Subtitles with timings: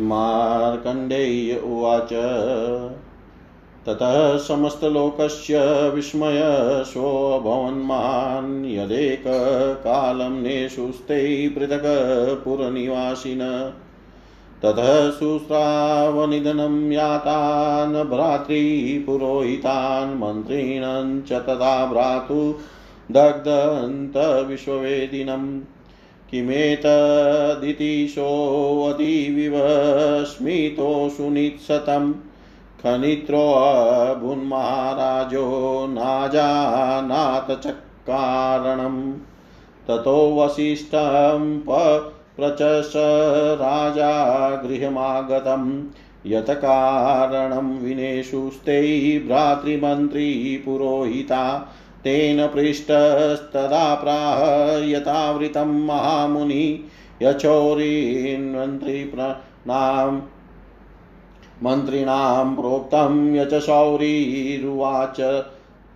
[0.00, 2.08] मार्कण्डेय उवाच।
[3.86, 13.72] ततः समस्तलोकस्य विस्मयशोऽभवन्मान् यदेककालं नेषुस्ते पृथक् पुरनिवासिन।
[14.62, 21.32] ततः शुश्रावनिधनं यातान् भ्रातृपुरोहितान् मन्त्रिणं च
[21.92, 22.54] भ्रातु
[23.12, 25.60] दग्धन्तविश्ववेदिनम्
[26.30, 29.52] किमेतदिति सोऽतीविव
[31.08, 32.12] सुनित्सतम्।
[32.82, 34.26] खनित्रोऽभुन्महाराजो
[35.90, 39.12] नाजानात चकारणम्
[39.88, 41.60] ततो वसिष्ठं
[42.36, 42.92] प्रचश
[43.60, 45.84] राजा गृहमागतं
[46.26, 48.78] यत् कारणं विनेशुस्ते
[49.18, 51.72] भ्रातृमन्त्री पुरोहिता।
[52.06, 54.42] तेन पृष्टस्तदा प्राह
[54.88, 56.88] यथावृतं महामुनि
[57.22, 60.20] यचौरीन्मन्त्रिप्रणाम्
[61.64, 65.20] मन्त्रिणां प्रोक्तं यच शौरीरुवाच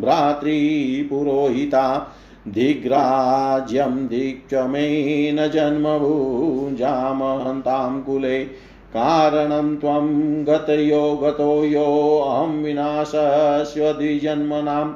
[0.00, 2.16] भ्रातृपुरोहिता
[2.48, 8.46] दिग्राज्यं दीक्षमेन जन्मभूजामहन्तां कुले।
[8.94, 14.92] कारणं त्वं गतयो गतो योऽहं विनाशस्य द्विजन्मनां।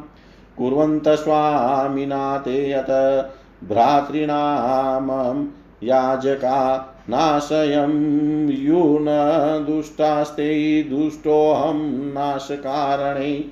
[0.59, 3.31] कुर्वन्त स्वामिना ते यत
[3.65, 5.47] भ्रातॄणामं
[5.83, 9.07] याजका नाशयं यून
[9.67, 13.45] दुष्टास्ते दुष्टोऽहं नाशकारणे।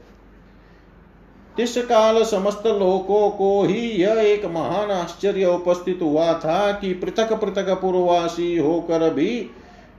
[1.57, 7.33] तिस काल समस्त लोकों को ही यह एक महान आश्चर्य उपस्थित हुआ था कि पृथक
[7.33, 9.49] पृथक पूर्ववासी होकर भी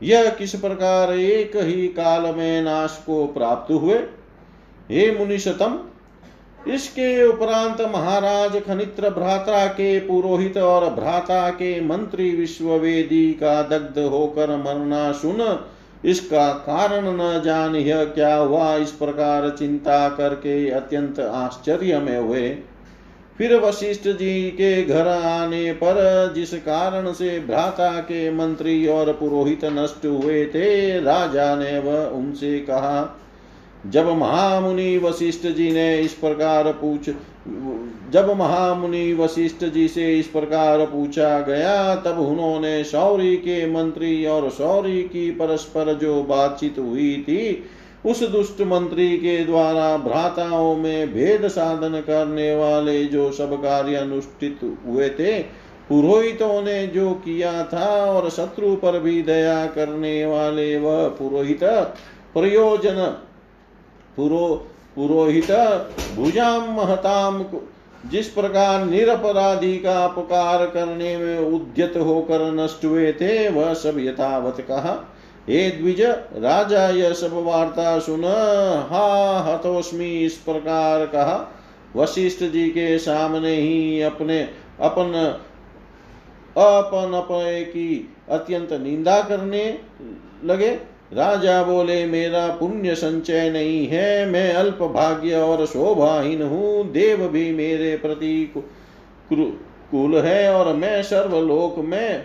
[0.02, 3.94] यह किस प्रकार एक ही काल में नाश को प्राप्त हुए?
[4.90, 5.78] हे मुनिशतम,
[6.68, 14.56] इसके उपरांत महाराज खनित्र भ्राता के पुरोहित और भ्राता के मंत्री विश्ववेदी का दग्ध होकर
[14.56, 15.66] मरना सुन
[16.04, 18.76] इसका कारण न जान यह क्या हुआ?
[18.76, 22.58] इस प्रकार चिंता करके अत्यंत आश्चर्य में हुए।
[23.38, 29.64] फिर वशिष्ठ जी के घर आने पर जिस कारण से भ्राता के मंत्री और पुरोहित
[29.64, 33.18] नष्ट हुए थे, राजा ने वह उनसे कहा
[33.86, 37.10] जब महामुनि वशिष्ठ जी ने इस प्रकार पूछ,
[38.10, 44.50] जब महामुनि वशिष्ठ जी से इस प्रकार पूछा गया, तब उन्होंने शौरी के मंत्री और
[44.50, 47.64] शौरी की परस्पर जो बातचीत हुई थी,
[48.06, 54.60] उस दुष्ट मंत्री के द्वारा भ्राताओं में भेद साधन करने वाले जो सब कार्य अनुष्ठित
[54.86, 55.38] हुए थे,
[55.88, 61.64] पुरोहितों ने जो किया था और शत्रु पर भी दया करने वाले वह पुरोहित,
[62.34, 63.16] प्रयोजन
[64.16, 64.66] पुरो,
[64.96, 65.50] पुरोहित
[66.16, 67.44] भुजाम महताम
[68.06, 74.60] जिस प्रकार निरपराधी का अपकार करने में उद्यत होकर नष्ट हुए थे, वह सब यथावत
[74.60, 75.16] कहा।
[75.48, 76.00] हे द्विज,
[76.36, 78.24] राजा, यह सब वार्ता सुन।
[78.90, 81.54] हा, हतोस्मी, इस प्रकार कहा।
[81.96, 84.48] वशिष्ठ जी के सामने ही अपने,
[84.80, 85.38] अपन
[86.56, 89.78] अपन अपने की अत्यंत निंदा करने
[90.44, 97.26] लगे। राजा बोले, मेरा पुण्य संचय नहीं है, मैं अल्प भाग्य और शोभाहीन हूँ, देव
[97.28, 98.52] भी मेरे प्रति
[99.32, 102.24] कुल है और मैं सर्वलोक में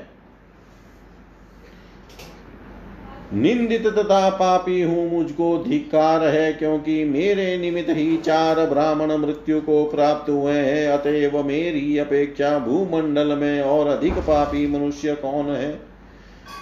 [3.34, 9.84] निंदित तथा पापी हूँ, मुझको धिकार है क्योंकि मेरे निमित्त ही चार ब्राह्मण मृत्यु को
[9.86, 15.87] प्राप्त हुए हैं, अतएव मेरी अपेक्षा भूमंडल में और अधिक पापी मनुष्य कौन है?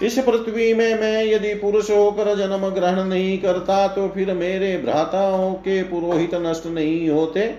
[0.02, 5.52] इस पृथ्वी में मैं यदि पुरुष होकर जन्म ग्रहण नहीं करता तो फिर मेरे भ्राताओं
[5.54, 7.54] के पुरोहित नष्ट नहीं होते।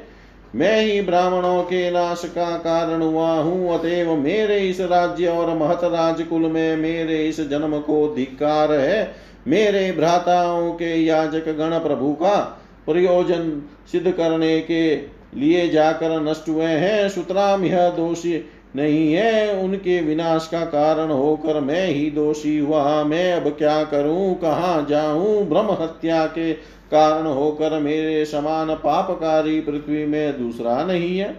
[0.55, 5.83] मैं ही ब्राह्मणों के नाश का कारण हुआ हूँ, अतएव मेरे इस राज्य और महत
[5.83, 9.15] राजकुल में मेरे इस जन्म को धिकार है।
[9.47, 12.37] मेरे भ्राताओं के याजक गण प्रभु का
[12.85, 14.95] प्रयोजन सिद्ध करने के
[15.35, 18.33] लिए जाकर नष्ट हुए हैं। सुतराम यह दोषी
[18.77, 24.35] नहीं है उनके विनाश का कारण होकर मैं ही दोषी हुआ। मैं अब क्या करूँ?
[24.35, 25.45] कहाँ जाऊँ?
[25.45, 26.53] ब्रह्म हत्या के
[26.91, 31.35] कारण होकर मेरे समान पापकारी पृथ्वी में दूसरा नहीं है।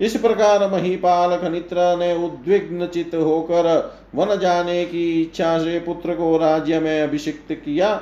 [0.00, 3.66] इस प्रकार महीपाल खनित्र ने उद्विग्न चित होकर
[4.14, 7.94] वन जाने की इच्छा से पुत्र को राज्य में अभिषिक्त किया।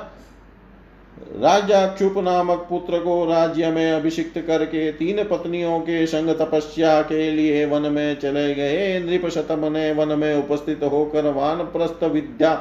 [1.19, 7.29] राजा क्षुप नामक पुत्र को राज्य में अभिषिक्त करके तीन पत्नियों के संग तपस्या के
[7.31, 12.51] लिए वन में चले गए। नृप शतम ने वन में उपस्थित होकर वान प्रस्थ विद्या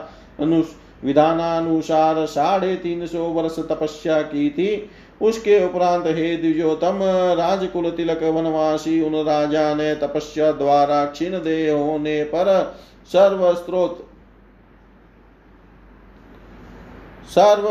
[0.40, 4.90] अनुस विधानानुसार साढ़े तीन सौ वर्ष तपस्या की थी।
[5.20, 6.98] उसके उपरांत हे द्विजोतम
[7.38, 12.76] राजकुल तिलक वनवासी उन राजा ने तपस्या द्वारा क्षीण दे होने पर
[13.10, 14.06] सर्व स्त्रोत
[17.28, 17.68] सर्व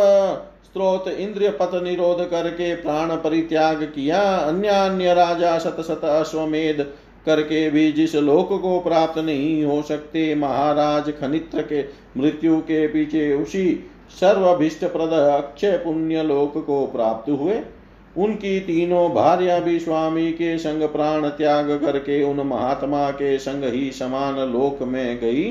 [0.77, 6.81] स्त्रोत इंद्रिय पथ निरोध करके प्राण परित्याग किया अन्य अन्य राजा शत शत अश्वमेध
[7.25, 11.81] करके भी जिस लोक को प्राप्त नहीं हो सकते, महाराज खनित्र के
[12.17, 13.65] मृत्यु के पीछे उसी
[14.19, 17.59] सर्वभिष्ट प्रद अक्षय पुण्य लोक को प्राप्त हुए,
[18.17, 23.91] उनकी तीनों भार्या भी स्वामी के संग प्राण त्याग करके उन महात्मा के संग ही
[23.91, 25.43] समान लोक में गई।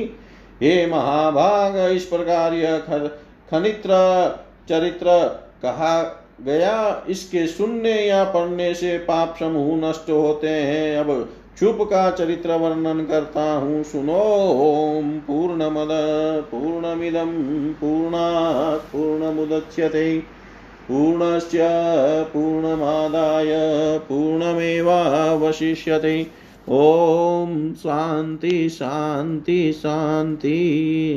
[0.62, 2.78] हे महाभाग, इस प्रकार यह
[3.50, 3.90] खनित्र
[4.68, 5.28] चरित्र
[5.62, 12.11] कहा गया। इसके सुनने या पढ़ने से पाप समूह नष्ट होते हैं। अब चुप का
[12.11, 14.23] चरित्र वर्णन करता हूँ। सुनो,
[14.62, 15.88] ओम पूर्णमद
[16.50, 17.30] पूर्णमिदम
[17.80, 20.23] पूर्णात् पूर्णमुदच्यते
[20.88, 21.58] पूर्णस्य
[22.32, 23.52] पूर्णमादाय,
[23.99, 26.26] पूर्णमेवावशिष्यते।
[26.68, 31.14] ओम शांति शांति शांति